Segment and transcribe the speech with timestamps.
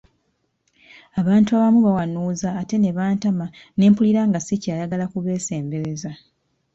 [1.19, 3.45] Abantu abamu bawanuuza ate ne bantama
[3.77, 6.11] n’empulira nga sikyayagala kubeesembereza.